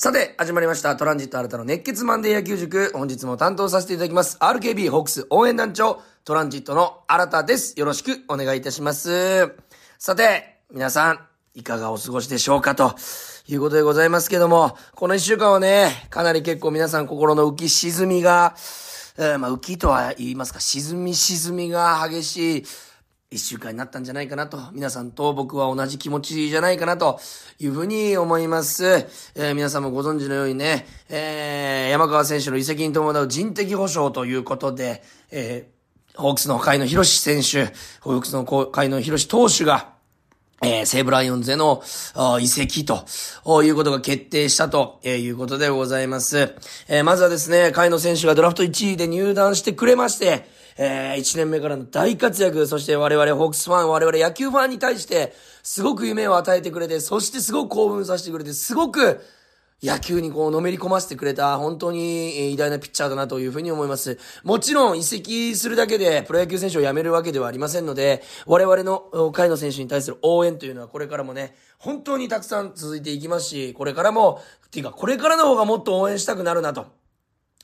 [0.00, 0.94] さて、始まりました。
[0.94, 2.92] トランジット新たの熱血マンデー野球塾。
[2.94, 4.38] 本日も担当させていただきます。
[4.38, 7.74] RKB ホークス応援団長、トランジットの新たです。
[7.76, 9.52] よろしくお願いいたします。
[9.98, 11.18] さて、皆さん、
[11.56, 12.94] いかがお過ごしでしょうかと
[13.48, 18.54] いうことでございますけども、この一週間はね、かなり結構皆さん心の浮き沈みが、
[19.18, 22.64] えーまあ浮きとは言いますか、沈み沈みが激しい、
[23.30, 27.20] 一週間になったんじゃないかなと、皆さんと僕は同じ気持ちじゃないかなと
[27.58, 28.86] いうふうに思います。
[29.34, 35.78] えー皆さんもご存知のようにね、えー山川選手の移籍に伴う人的保障ということで、えー
[36.18, 39.90] ホークスの海野博士選手、ホークスの海野博士投手が、
[40.62, 41.82] えー西武ライオンズへの
[42.14, 43.04] あ移籍と
[43.62, 46.54] いうことが決定したとえーいうことでございます。
[46.88, 59.20] えーまずはですね、海野選手がドラフト1位で入団してくれまして、え1年目からの大活躍、そして我々ホークスファン、我々野球ファンに対して、すごく夢を与えてくれて、そしてすごく興奮させてくれて、すごく、
[59.80, 64.18] 野球にこうのめり込ませてくれた本当に偉大なピッチャーだなというふうに思います。
[64.42, 76.97] もちろん移籍するだけでプロ野球選手を辞めるわけではありませんので、我々のお海野選手に対する応援というのはこれからもね、本当にたくさん続いていきますし、これからも、っていうかこれからの方がもっと応援したくなるなと。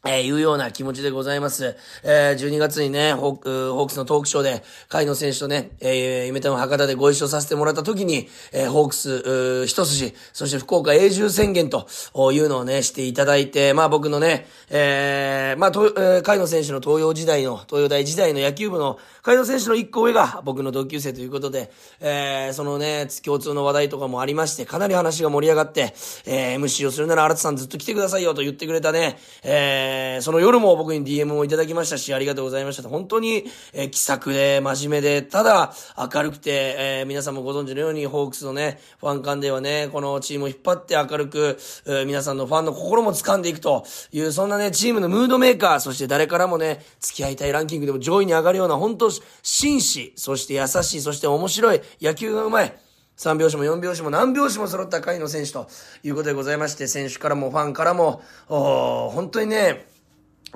[0.06, 1.76] えーいうような気持ちでございます。
[2.02, 11.86] えー12月にね、ホーク、ホークスのトークショーで、海野選手とね、えー、夢田の博多でご一緒させてもらった時に、えーホークス、う一筋、そして福岡永住宣言と
[12.32, 25.94] いうのをね、していただいて、まあ僕のね、えー、まあ、と、えー、海野選手の東洋時代の、東洋大時代の野球部の、海野選手の一個上が僕の同級生ということで、えー、そのね、共通の話題とかもありまして、かなり話が盛り上がって、
[26.26, 32.88] えー、MC をするなら新田さんずっと来てくださいよと言ってくれたね、えー、その夜も僕に DM をいただきましたし、ありがとうございました。
[32.88, 49.10] 本当に、えー、気さくで、真面目で、ただ、明るくて、えー、皆さんもご存知のように、ホークスのね、ファン間ではね、このチームを引っ張って明るく、えー皆さんのファンの心も掴んでいくという、そんなね、チームのムードメーカー、そして誰からもね、付き合いたいランキングでも上位に上がるような、本当
[49.42, 52.72] 紳士、そして優しい、そして面白い、野球がうまい、
[53.16, 55.68] 3拍子も4拍子も何拍子も揃った甲斐の選手と
[56.02, 59.86] いうことでございまして、選手からもファンからも、本当にね、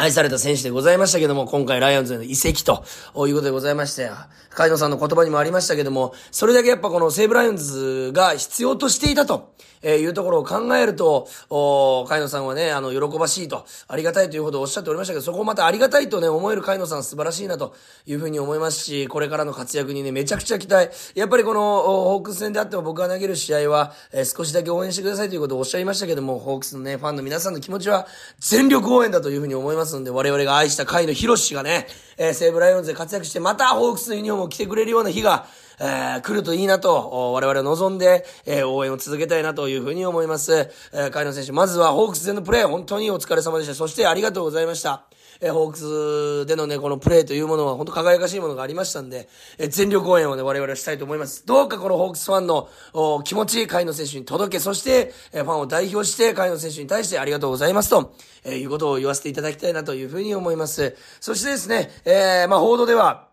[0.00, 2.84] 愛された選手でございましたけども、今回ライオンズへの移籍と
[3.26, 4.08] いうことでございまして、
[4.50, 17.74] カイノさんの言葉にもありましたけども、それだけやっぱこの西武ライオンズが必要としていたというところを考えると、おカイノさんはね、あの、喜ばしいと、ありがたいというほどおっしゃっておりましたけど、そこをまたありがたいとね、思えるカイノさん素晴らしいなと
[18.06, 20.90] いうふうに思いますし、これからの活躍にね、めちゃくちゃ期待。
[21.14, 28.06] やっぱりこの、ホークス戦であっても僕が投げる試合は、え少しだけ応援してくださいということをおっしゃいましたけども、ホークスのね、ファンの皆さんの気持ちは
[28.38, 35.46] 全力応援だというふうに思いますので、我々が愛した甲斐野博士がね、えー西武ライオンズで活躍して、またホークスのユニフォームを着てくれるような日が、
[35.80, 40.70] えー来るといいなと、我々は望んで、えー応援を続けたいなというふうに思います。
[40.92, 43.74] えー、甲斐野選手、まずはホークスでのプレー、本当にお疲れ様でした。
[43.74, 45.04] そしてありがとうございました。
[45.40, 49.28] えホークスでのね、このプレーというものは本当輝かしいものがありましたんで、
[49.58, 51.46] え全力応援をね、我々はしたいと思います。
[51.46, 52.68] どうかこのホークスファンの
[53.24, 60.96] 気持ち、甲斐野選手に届け、そして、えファンを代表して、甲斐野選手に対してありがとうございますと、えいうことを言わせていただきたいなというふうに思います。
[61.20, 63.27] そしてですね、えーまあ報道では、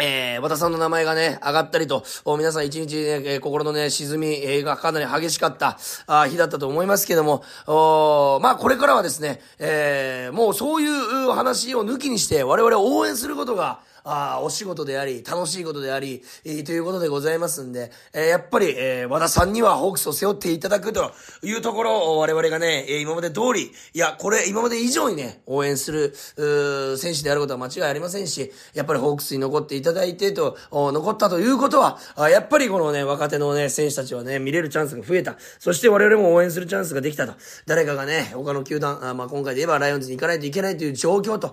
[0.00, 2.02] えー、和田さんの名前がね、上がったりと、
[2.38, 35.36] 皆さん一日ね、えー心のね、沈み、えーがかなり激しかった、あ日だったと思いますけども、おまあこれからはですね、えーもうそういう話を抜きにして、我々を応援することが、あーお仕事であり、楽しいことであり、えーということでございますんで、えーやっぱり、えー和田さんにはホークスを背負っていただくというところを我々がね、え今まで通り、いや、これ今まで以上にね、応援する、う選手であることは間違いありませんし、やっぱりホークスに残っていただいてと、残ったということは、あやっぱりこのね、若手のね、選手たちはね、見れるチャンスが増えた。
[35.58, 37.34] そして我々も応援するチャンスができたと。
[37.66, 41.52] 誰かがね、他の球団、あまあ今回で言えばライオンズに行かないといけないという状況と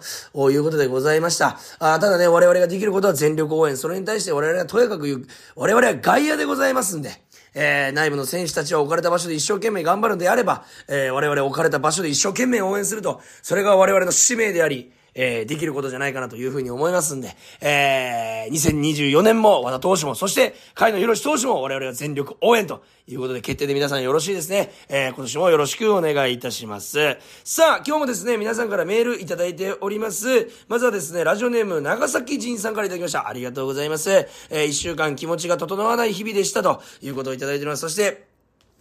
[0.52, 1.60] いうことでございました。
[1.80, 3.76] あただね、我々ができることは全力応援。
[3.76, 5.28] それに対して我々はとやかく言う、
[5.58, 7.12] 我々は外野でございますんで、
[7.54, 24.72] えー、内部の選手たちは置かれた場所で一生懸命頑張るんであれば、えー、我々置かれた場所で一生懸命応援すると、それが我々の使命であり、えー、できることじゃないかなというふうに思いますんで、えー、2024年も和田投手も、そして、海野博士投手も我々は全力応援ということで決定で皆さんよろしいですね。
[24.88, 27.18] えー、今年もよろしくお願いいたします。
[27.44, 30.50] さあ、今日もですね、皆さんからメールいただいております。
[30.68, 33.28] まずはですね、ラジオネーム長崎仁さんからいただきました。
[33.28, 34.12] ありがとうございます。
[34.12, 37.82] えー、一週間気持ちが整わない日々でしたということをいただいております。
[37.82, 38.29] そして、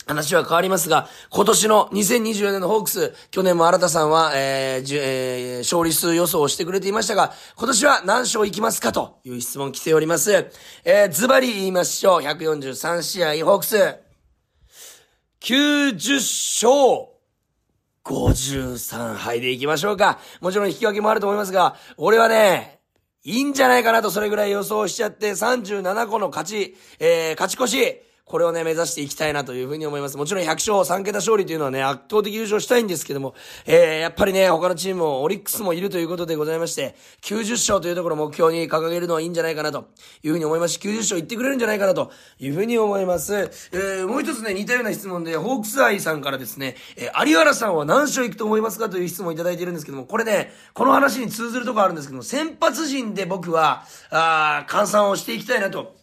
[0.08, 10.32] 話は変わりますが、今年の2024年のホークス、去年も新田さんは、えーじゅえー勝利数予想をしてくれていましたが、今年は何勝いきますかという質問来ております。
[10.84, 12.22] えーズバリ言いましょう。
[12.22, 13.96] 143試合、ホークス。
[15.42, 17.18] 90勝
[18.04, 20.18] 53敗でいきましょうか。
[20.40, 22.80] もちろん引き分けもあると思いますが、俺はね、
[23.24, 30.16] いいんじゃないかなとそれぐらい予想しちゃって37個の勝ち、えー、勝ち越し、これをね、目指していきたいなというふうに思います。
[30.16, 33.34] もちろん100勝、3桁勝利というのはね、圧倒的優勝したいんですけども、
[33.66, 39.88] えー、やっぱりね、他のチームも、オリックスもいるということでございまして、90勝というところを目標に掲げるのはいいんじゃないかなと
[40.22, 43.34] いうふうに思いますし、90勝いってくれるんじゃないかなというふうに思います。
[43.34, 55.97] えー、もう一つね、似たような質問で、ホークスアイさんからですね、えー、有原さんは何勝いくと思いますかという質問をいただいているんですけども、これね、この話に通ずるとこあるんですけども、先発陣で僕は、あ換算をしていきたいなと。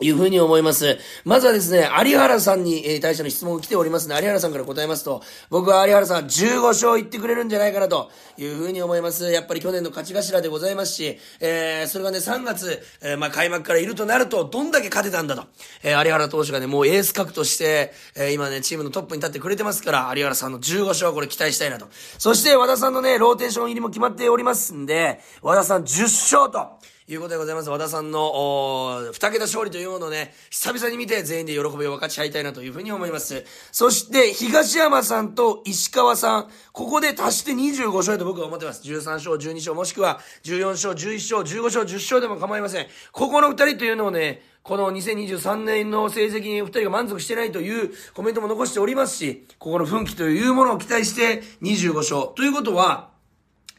[0.00, 0.98] いうふうに思います。
[1.24, 9.30] まずはですね、有原さんに対しての質問が来ておりますので、有原さんから答えますと、僕は有原さん15勝いってくれるんじゃないかなというふうに思います。
[9.30, 15.44] やっぱり去年の勝ち頭でございますし、えー、それがね、3月、えー、まあ、開幕からいるとなると、どんだけ勝てたんだと。
[15.84, 21.86] えー、有原投手がね、もうエース格として、えー、今ね、チームのトップに立ってくれてますから、有原さんの15勝これ期待したいなと。
[22.18, 26.93] そして、和田さんのね、ローテーション入りも決まっておりますんで、和田さん10勝と。
[27.06, 27.68] いうことでございます。
[27.68, 33.44] 和田さんの、お二桁勝利というものをね、久々に見て全員で喜びを分かち合いたいなというふうに思います。
[33.72, 38.82] そして、東山さんと石川さん、ここで足して25勝と僕は思ってます。
[38.88, 42.86] 13勝、12勝、もしくは14勝、11勝、15勝、10勝でも構いません。
[43.12, 52.34] ここの二人というのをね、この2023年の成績に二人が満足してないというコメントも残しておりますし、ここの奮起というものを期待して25勝。
[52.34, 53.13] ということは、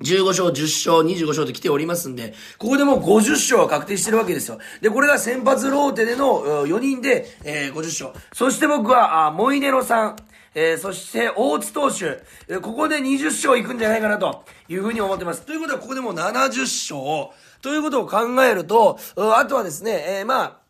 [0.02, 4.60] 15勝、10勝、25勝と来ておりますんで、ここでもう50勝は確定してるわけですよ。
[4.82, 8.26] で、これが先発ローテでの4人で、えー、50勝。
[8.34, 10.16] そして僕は、あモイネロさん、
[10.54, 15.42] えー、そして大津投手、えー、ここで20勝いくんじゃないかなというふうに思ってます。
[15.44, 17.34] ということは、ここでもう70勝。
[17.62, 20.65] ということを考えると、あとはですね、えー、まあ、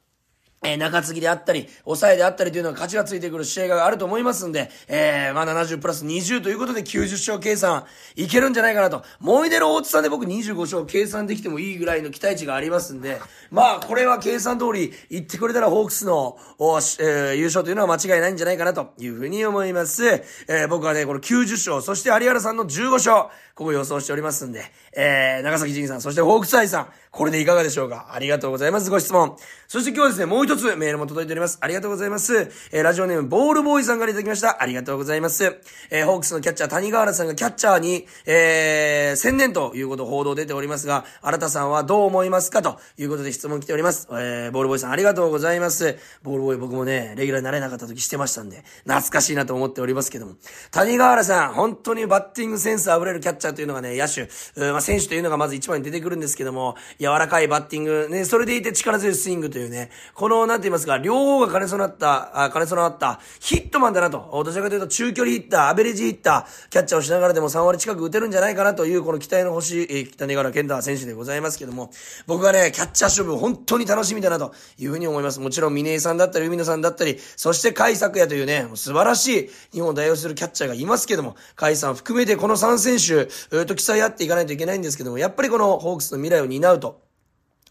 [0.66, 7.86] え中継ぎであったり、抑えであったりというのが勝ちがついてくる試合があると思いますんで、えー、まあ70プラス20ということで90勝計算
[8.16, 9.04] いけるんじゃないかなと。
[9.20, 13.20] もいでる大津さんで僕25勝計算できてもいいぐらいの期待値がありますんで、
[13.52, 20.06] まあこれは計算通り言ってくれたらホークスの、えー、優勝というのは間違いないんじゃないかなというふうに思います。
[20.06, 24.66] えー、僕はね、この90勝、そして有原さんの15勝、ここ予想しておりますんで、
[24.98, 28.10] えー、長崎仁さん、そしてホークス愛さん、これでいかがでしょうか？
[28.12, 28.90] ありがとうございます。
[28.90, 29.38] ご質問。
[29.70, 31.58] そして今日はですね、もう一つメールも届いております。
[31.62, 32.52] ありがとうございます。
[32.74, 34.62] えー、ラジオネーム、ボールボーイさんからいただきました。
[34.62, 35.46] ありがとうございます。
[35.90, 42.62] えー、ホークスのキャッチャー、谷川原さんがキャッチャーに、えー、専念ということ報道出ておりますが、新田さんはどう思いますか？
[42.62, 44.10] ということで質問来ております。
[44.12, 45.98] えー、ボールボーイさんありがとうございます。
[46.24, 50.34] ボールボーイ僕もね、レギュラーになれなかった時してましたんで、懐かしいなと思っておりますけども。
[50.72, 54.30] 谷川原さん、本当にバッティングセンス溢れるキャッチャーというのがね、野手、
[54.72, 71.92] まあ、選手というのがまず一番に出てくるんですけども、柔らかいバッティング、ね、それでいて力強いスイングというね、この、なんて言いますか、両方が兼ね備った、あ兼ね備わった、ヒットマンだなと、どちらかというと中距離ヒッター、アベレージヒッター、キャッチャーをしながらでも3割近く打てるんじゃないかなという、この期待の星、えー、北根原健太選手でございますけども、
[72.28, 75.40] 僕はね、キャッチャー勝負本当に楽しみだなというふうに思います。
[75.40, 87.05] もちろん、峰井さんだったり、海野さんだったり、そして甲斐作也というね、素晴らしい日本を代表するキャッチャーがいますけども、甲斐さん含めてこの3選手、と競い合っていかないといけないんですけども、やっぱりこのホークスの未来を担うと、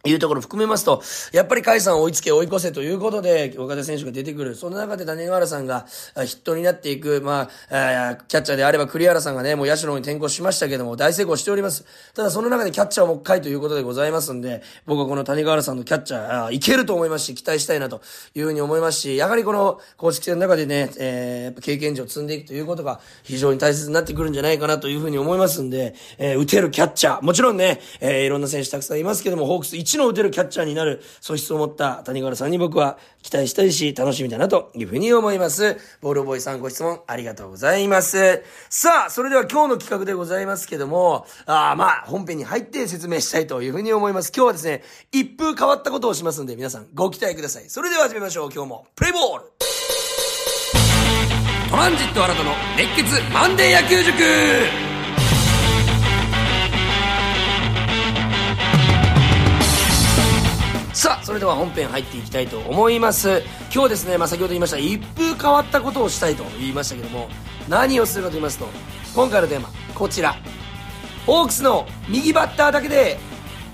[0.06, 1.02] いうところ含めますと、
[1.32, 4.54] やっぱり甲斐さんを追いつけ追い越せということで、岡田選手が出てくる。
[4.54, 11.86] その中で谷川原さんがヒットになっていく、まあ、キャッチャーであれば栗原さんがね、もう社の方に転向しましたけども、大成功しております。
[12.14, 18.02] ただその中でキャッチャーもう一回ということでございますんで、僕はこの谷川原さんのキャッチャー、いけると思いますし、期待したいなと
[18.34, 35.76] いうふうに思いますし、やはりこの公式戦の中でね、えー、経験値を積んでいくということが非常に大切になってくるんじゃないかなというふうに思いますんで、えー、打てるキャッチャー、もちろんね、えー、いろんな選手たくさんいますけども、ホークス1の打てるキャッチャーになる素質を持った谷川さんに僕は期待したいし、楽しみだなというふうに思います。
[36.00, 38.42] ボールボーイさんご質問ありがとうございます。
[38.68, 44.32] さあ、それでは今日の企画でございますけども、あまあ、本編に入って説明したいというふうに思います。
[44.34, 44.82] 今日はですね、
[45.12, 47.64] 一風変わったことをしますんで、皆さんご期待ください。
[47.68, 48.50] それでは始めましょう。
[48.52, 49.44] 今日も、プレイボール
[51.70, 54.83] トランジット新たの熱血マンデー野球塾
[61.04, 63.42] さあ、それでは本編入っていきたいと思います。
[63.70, 67.28] 今日ですね、まあ、先ほど言いました、一風変わったことをしたいと言いましたけども、
[67.68, 68.66] 何をするかと言いますと、
[69.14, 70.34] 今回のテーマ、こちら。
[71.26, 73.18] ホークスの右バッターだけで、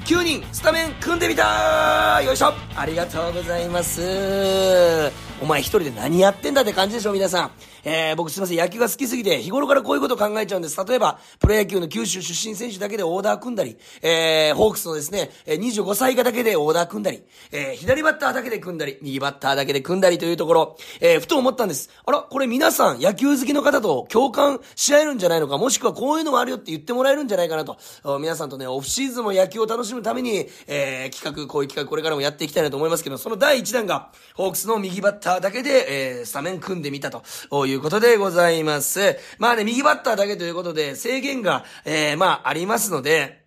[0.07, 5.30] 9人スタメン組んでみたよいしょありがとうございます。
[5.43, 7.51] お前一人で何やってんだって感じでしょ、皆さん。
[7.83, 10.79] えー、僕すいません、野球が好きすぎて、日頃からこういうこと考えちゃうんです。
[10.85, 21.89] 例えば、プロ野球の九州出身選手だけでオーダー組んだり、えー、ホークスのですね、25歳以下だけでオーダー組んだり、えー、左バッターだけで組んだり、右バッターだけで組んだりというところ、えー、ふと思ったんです。
[22.05, 27.79] あら、これ皆さん、野球好きの方と共感し合えるんじゃないのか、もしくはこういうのもあるよって言ってもらえるんじゃないかなと、
[28.19, 39.17] 皆さんとね、オフシーズンも野球を楽しむために、えー、企画、こういう企画これからもやっていきたいなと思いますけど、その第1弾が、ホークスの右バッターターだけで、えー、スタメン組んでみたということでございます。
[39.39, 43.40] まあね、右バッターだけということで、制限が、えー、まあ、ありますので、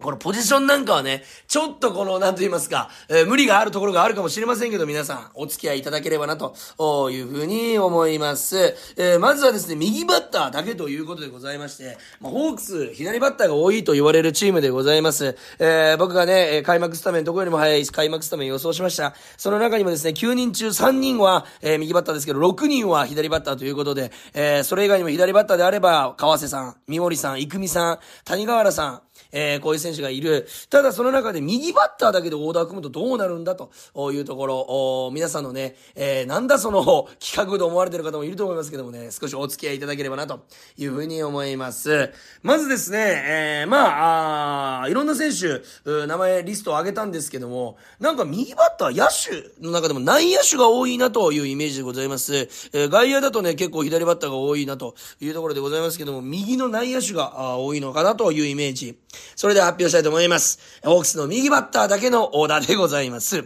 [0.00, 6.54] このポジションなんかはね、ちょっとこの、なんと言いますか、えー、無理があるところがあるかもしれませんけど、皆さん、お付き合いいただければな、と
[7.10, 8.76] いうふうに思います。
[8.96, 15.36] えー、まずはですね、右バッターだけということでございまして、まあ、ホークス、左バッターが多いと言われるチームでございます。
[15.58, 19.16] えー、僕がね、開幕スタメン、どこよりも早い開幕スタメン予想しました。
[19.36, 29.00] その中にもですね、9人中3人は、えー、右バッターですけど、6人は左バッターということで、えー、それ以外にも左バッターであれば、川瀬さん、三森さん、生見さん、谷川原さん、
[29.32, 30.46] えー、こういう選手がいる。
[30.70, 33.70] ただその中で右バッターだけでオーダー組むとどうなるんだと
[34.12, 40.40] いうところ、皆さんのね、えー、なんだその企画と思われてる方もいると思いますけどもね、少しお付き合いいただければなと
[40.76, 42.12] いうふうに思います。
[42.42, 45.62] まずですね、えー、まあ、あいろんな選手、
[46.06, 52.36] 名前リストを挙げたんですけども、なんか右バッター、野手の中でも内野手が多いなというイメージでございます。
[52.72, 58.98] えー、外野だとね、結構左バッターが多いなというところでございますけども、右の内野手が多いのかなというイメージ。
[59.36, 60.58] それでは発表したいと思います。
[60.82, 63.44] ホークスの右バッターだけのオーダーでございます。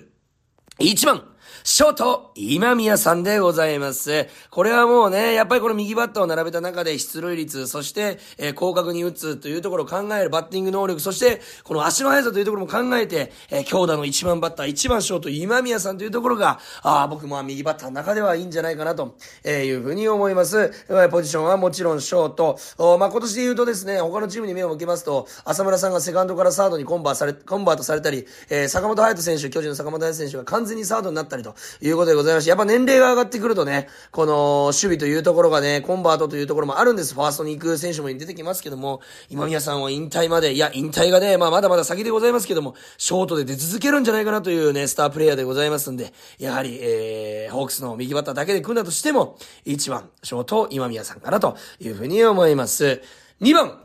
[0.78, 1.31] 1番、
[1.64, 4.26] ショート、今宮さんでございます。
[4.50, 20.72] これはもうね、やっぱりこの右バッターを並べた中で出塁率、そして、えー、広角に打つというところを考えるバッティング能力、そして、この足の速さというところも考えて、えー、強打の1番バッター、1番ショート、今宮さんというところが、ああ、僕も右バッターの中ではいいんじゃないかなと、え、いうふうに思います。
[21.10, 22.58] ポジションはもちろんショート。
[22.78, 32.32] おまあ、今年で言うとですね、他のチームに目を向けますと、浅村さんがセカンドからサードにコンバーされ、コンバートされたり、えー、坂本隼人選手、巨人の坂本隼人選手が完全にサードになったりということでございます。
[32.32, 37.14] ざいましやっぱ年齢が上がってくるとね、この守備というところがね、コンバートというところもあるんです。
[37.14, 53.02] ファーストに行く選手も出てきますけども、今宮さんは引退まで、いや、引退がね、まあまだまだ先でございますけども、ショートで出続けるんじゃないかなというね、スタープレイヤーでございますんで、やはり、えー、ホークスの右バッターだけで組んだとしても、1番、ショート、今宮さんかなというふうに思います。
[53.40, 53.82] 2番、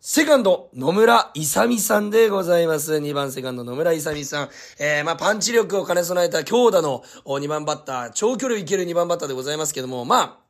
[0.00, 2.94] セカンド、野村勇さんでございます。
[2.94, 4.48] 2番セカンド、野村勇さん。
[4.78, 10.45] えー、まあ、パンチ力を兼ね備えた強打の2番バッター、長距離いける2番バッターでございますけども、まあ、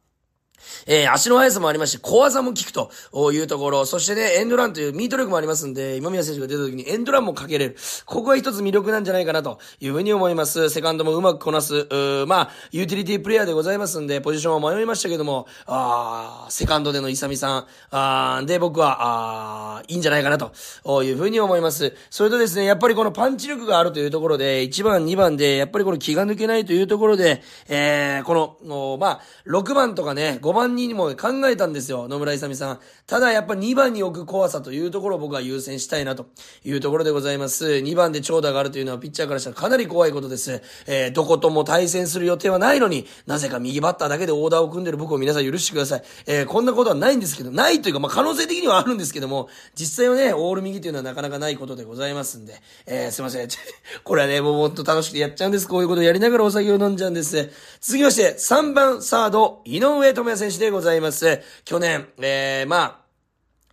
[0.86, 2.90] えー、足の速さもありますし、小技も効くと
[3.32, 7.76] いうところ、そしてね、エンドランというミート力もありますんで、今宮選手が出た時にエンドランもかけれる。
[8.04, 10.70] ここが一つ魅力なんじゃないかなというふうに思います。
[10.70, 20.52] セカンドもうまくこなす、うまあ、ユーティリティプレイヤーでございますんで、ポジションは迷いましたけども、あセカンドでのイサミさん、あで、僕は、あいいんじゃないかなと
[21.02, 21.94] いうふうに思います。
[22.10, 32.78] それとですね、やっぱりこのパンチ力があるというところで、1番、2番で、やっぱりこの気が抜けないというところで、えー、この、まあ、6番とかね、5番にも考えたんですよ、野村勇さん。
[33.08, 36.26] ただやっぱ2番に置く怖さというところを僕は優先したいなと
[36.64, 37.66] いうところでございます。
[37.66, 40.62] 2番で長打があるというのはピッチャーからしたらかなり怖いことです。
[40.86, 46.02] えー、どことも対戦する予定はないのに、なぜか右バッターだけでオーダーを組んでる僕を皆さん許してください。
[46.26, 52.54] えー、こんなことはないんですけど、ないというか、まあ、可能性的にはあるんですけども、実際はね、オール右というのはなかなかないことでございますんで、
[52.86, 53.48] えー、すいません。
[54.04, 55.66] これはね、もうもっと楽しくてやっちゃうんです。
[55.66, 57.50] こういうことをやりながらお酒を飲んじゃうんです。
[57.80, 61.40] 続きまして、3番サード、井上智也選手でございます。
[61.64, 63.05] 去年、えー、まあ、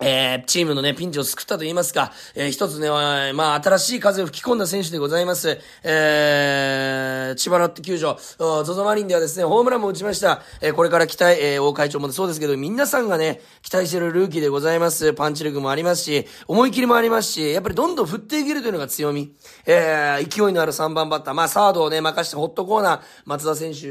[0.06, 5.62] えー、チームのね、ピンチを救ったと言いますか、えー、一つね、まあ、新しい風を吹き込んだ選手でございます。
[5.82, 10.42] えー、千葉ロッテ球場、ゾゾマリンではですね、ホームランも打ちました。
[10.60, 15.14] えー、これから期待、えー、大会長もそうですけど、皆さんがね、期待してるルーキーでございます。
[15.14, 19.34] パンチ力もありますし、思い切りもありますし、やっぱりどんどん振っていけるというのが強み。
[19.66, 23.88] えー、勢いのある3番バッター、まあ、サードをね、任してホットコーナー、松田選手、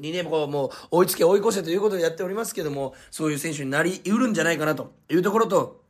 [0.00, 5.80] にね、こう、もう、追いつけ追い越せということでやっておりますけども、そういう選手になりうるんじゃないないかなというところと、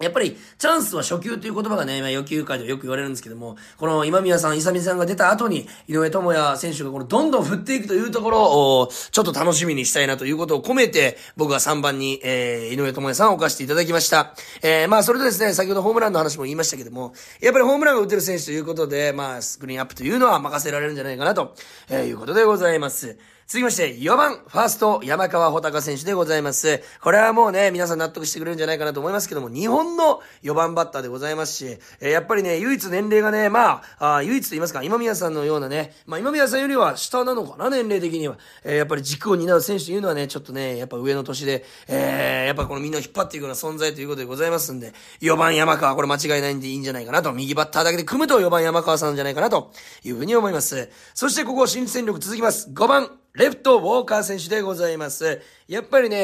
[0.00, 8.42] やっぱり、チャンスは初球という言葉がね、今、野球界ではよく言われるんですけども、この今宮さん、勇さんが出た後に、井上智也選手がこのどんどん振っていくというところ
[8.80, 14.34] を、ちょっと楽しみにしたいなということを込めて、僕は3番に、えー、井上智也さんを置かせていただきました。
[14.62, 21.54] えー、まあ、それとですね、先ほどホームランの話も言いましたけども、やっぱりホームランが打てる選手ということで、まあ、スクリーンアップというのは任せられるんじゃないかなと、
[21.88, 23.16] え、いうことでございます。
[23.46, 26.82] 続きまして、4番、ファースト、山川穂高選手でございます。
[27.02, 38.38] これはもうね、皆さん納得してくれるんじゃないかなと思いますけども、日本の4番バッターでございますし、えー、やっぱりね、唯一年齢がね、まあ、あ唯一と言いますか、今宮さんのようなね、まあ今宮さんよりは下なのかな、年齢的には。
[38.64, 49.70] えー、やっぱり軸を担う選手というのはね、ちょっとね、やっぱ上の年で、えー、やっぱこのみんなを引っ張っていくような存在ということでございますんで、4番山川、これ間違いないんでいいんじゃないかなと、右バッターだけで組むと4番山川さんじゃないかなと
[50.02, 50.88] いうふうに思います。
[51.12, 52.70] そしてここ、新戦力続きます。
[52.70, 55.40] 5番、レフト、ウォーカー選手でございます。
[55.66, 56.16] やっぱりね、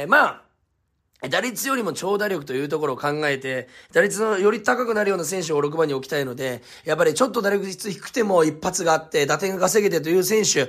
[0.00, 0.45] えー、まあ、
[1.22, 10.68] 打率よりも長打力というところを考えて、打率のより高くなるような選手を6番に置きたいので、やっぱりちょっと打率低くても一発があって、打点が稼げてという選手、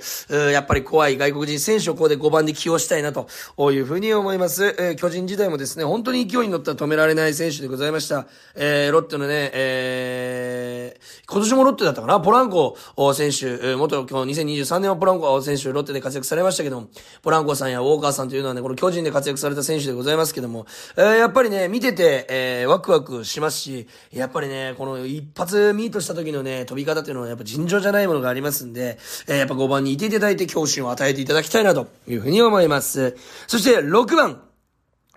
[0.51, 3.27] やっぱり怖い外国人選手をここで5番で起用したいなと
[3.71, 4.75] いうふうに思います。
[4.79, 8.27] えー、巨人時代もですね、本当に勢いに乗ったら止められない選手でございました。
[8.55, 12.77] えー、ロッテのね、えー、今年もロッテだったかな、ポランコ
[13.13, 16.87] 選手、元、今日2023年はポランコ選手、ロッテで活躍されましたけども、
[17.21, 33.17] ポランコさんやウォーカーさんというのはね、この巨人で活躍された選手でございますけども、えー、やっぱりね、見てて、えー、ワクワクしますし、やっぱりね、この一発ミートした時のね、飛び方っていうのはやっぱ尋常じゃないものがありますんで、えー、やっぱ5番にいていただいて教心を与えていただきたいなというふうに思います。
[33.47, 34.41] そして6番、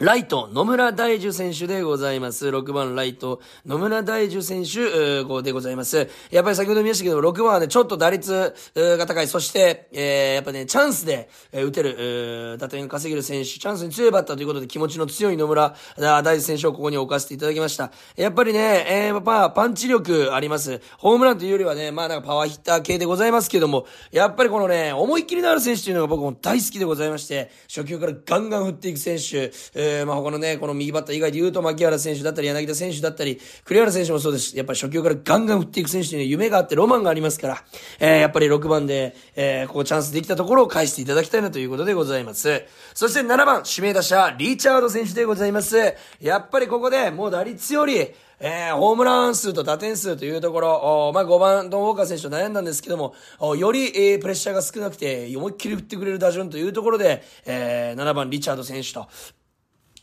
[0.01, 2.49] ライト、野村大樹選手でございます。
[2.49, 4.81] 6番ライト、野村大樹選手、
[5.43, 6.09] でございます。
[6.31, 9.27] やっぱり先ほど見ましたけど、6番はね、ちょっと打率が高い。
[9.27, 17.93] そして、えー、やっぱね、チャンスで、え打てる、打点稼げる選手、チャンスに強いバッターということで気持ちの強い野村大樹選手をここに置かせていただきました。
[18.17, 20.81] やっぱりね、えー、まあ、パンチ力あります。
[20.97, 34.57] ホームランというよりはね、まあなんかパワーヒッター系でございますけども、やっぱりこのね、思いっきりのある選手というのが僕も大好きでございまして、初球からガンガン振っていく選手、えーえー、まあ他のね、この右バッター以外で言うと、牧原選手だったり、柳田選手だったり、栗原選手もそうです。
[34.57, 37.65] やっぱり初球からガンガン振っていく選手には夢があってロマンがありますから、
[37.99, 42.65] えー、やっぱり6番で、えー、ここチャンスできたところを返していただきたいなということでございます。
[42.95, 45.77] そして7番、指名打者、リチャード選手でございます。
[46.21, 53.15] やっぱりここで、もう打率より、えー、ホームラン数と打点数というところ、おまあ、5番ドン・ウォーカー選手と悩んだんですけども、
[53.55, 59.09] より、えー、プレッシャーが少なくて、思いっきり振ってくれる打順というところで、えー、7番リチャード選手と、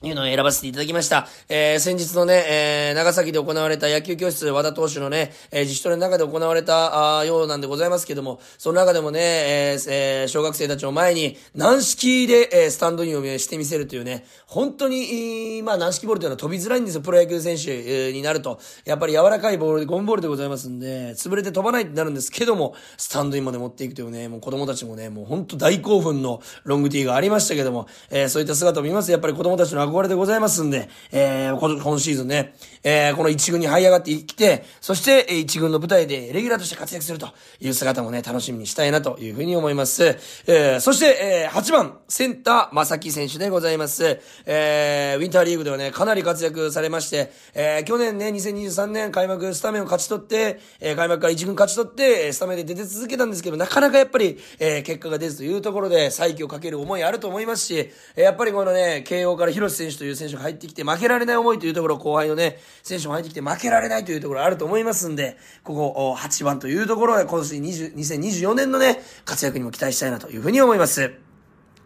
[0.03, 1.27] いうのを選ばせていただきました。
[1.49, 18.59] えー、先日のね、えー、長崎で行われた野球教室和田投手のね、えー、自主トレの中で行われたあようなんでございますけども、その中でもね、えーえー、小学生たちを前に軟式で、えー、スタンドインをしてみせるというね、本当に、まあ軟式ボールというのは飛びづらいんですよ、プロ野球選手、えになると。
[18.85, 40.03] やっぱり柔らかいボールでゴムボールでございますんで、潰れて飛ばないってなるんですけども、スタンドインまで持っていくというね、もう子供たちもね、もう本当大興奮のロングティーがありましたけども、えー、そういった姿を見ます、やっぱり子供たちの憧れでございますんで、えー、今シーズンね、えー、この一軍に這い上がってきて、そして、一軍の舞台でレギュラーとして活躍するという姿もね、楽しみにしたいなというふうに思います。
[40.47, 44.19] えー、そして、えー、8番、センター、正木選手でございます。
[44.45, 71.26] えー、ウィンターリーグではね、かなり活躍されまして、えー、去年ね、2023年開幕スタメンを勝ち取って、えー、開幕から一軍勝ち取って、スタメンで出て続けたんですけど、なかなかやっぱり、えー、結果が出ずというところで、再起をかける思いあると思いますし、やっぱりこのね、慶応から広瀬選手という選手が入ってきて、負けられない思いというところ、後輩のね、選手も入ってきて負けられないというところあると思いますんで、ここ、8番というところは、今年20 2024年のね、活躍にも期待したいなというふうに思います。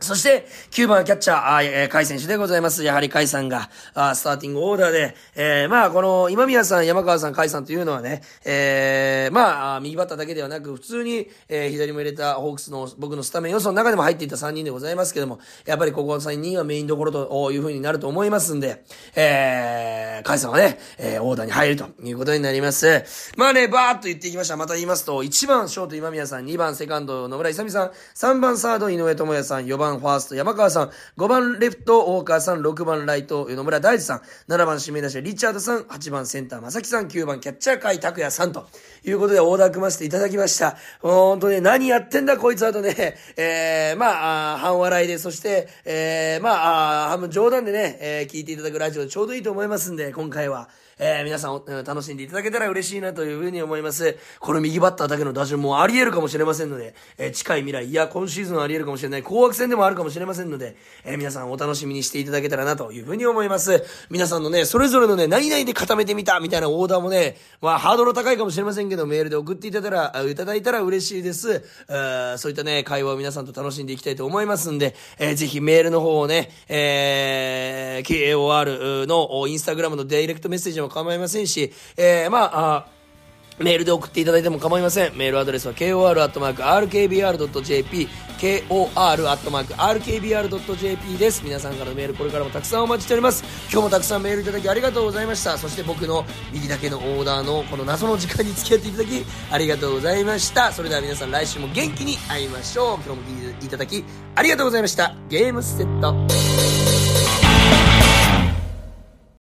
[0.02, 2.84] そして、9番キャッチャー、あえー、甲斐選手でございます。
[2.84, 18.84] やはり甲斐さんが、あスターティングオーダーで、えー、まあ、この、今宮さん、山川さん、甲斐さんというのはね、えー、まあ、右バッターだけではなく、普通に、えー、左も入れたホークスの、僕のスタメン予想の中でも入っていた3人でございますけども、やっぱりここ3人はメインどころという風になると思いますんで、
[19.16, 23.04] えー、甲斐さんはね、えー、オーダーに入るということになります。
[23.38, 24.58] まあね、バーっと言っていきました。
[24.58, 38.68] また言いますと、1番ショート今宮さん、2番セカンド野村勇さん、3番サード井上智也さん、4番番ファースト山川さん、5番レフト大川さん、6番ライト野村大地さん、7番指名打者リチャードさん、8番センター正木さん、9番キャッチャー海拓也さんと
[39.04, 40.78] いうことでオーダー組ませていただきました。
[41.02, 50.70] 本当ね、何やってんだこいつはとね、えー、まあ、半笑いで、そして、えー、まあ、半分冗談でね、えー、聞いていただくラジオでちょうどいいと思いますんで、今回は。
[51.04, 54.20] えー、皆さん楽しんでいただけたら嬉しいなというふうに思います。
[54.40, 63.84] この右バッターだけの打順もあり得るかもしれませんので、えー、近い未来、いや、今シーズンあり得るかもしれない、紅白戦でもあるかもしれませんので、えー、皆さんお楽しみにしていただけたらなというふうに思います。
[64.12, 71.64] 皆さんのね、それぞれのね、何々で固めてみたみたいなオーダーもね、まあ、ハードル高いかもしれませんけど、メールで送っていただいたら、いただいたら嬉しいです。
[72.38, 83.02] そういったね、会話を皆さんと楽しんでいきたいと思いますんで、えー、ぜひメールの方をね、えー、KOR のインスタグラムのダイレクトメッセージも構いませんし、えー、まあ、
[83.60, 85.16] メールで送っていただいても構いません。
[85.16, 86.48] メールアドレスは kor.rkbr.jp、
[88.40, 88.98] kor.rkbr.jp
[91.18, 91.44] です。
[91.44, 93.44] 皆さんからのメールこれからもたくさんお待ちしております。
[93.72, 95.58] 今日もたくさんメールいただきありがとうございました。
[95.58, 100.72] そして僕の右だけのオーダーのこの謎の時間に付き合っていただきありがとうございました。
[100.72, 102.96] それでは皆さん来週も元気に会いましょう。
[102.96, 104.04] 今日も聞いていただき
[104.36, 105.16] ありがとうございました。
[105.30, 106.81] ゲームセット。